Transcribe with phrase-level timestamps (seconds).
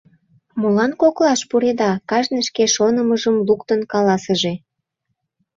[0.59, 4.53] —Молан коклаш пуреда, кажне шке шонымыжым луктын каласыже.